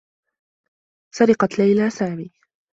[1.15, 2.31] سرقت ليلى سامي.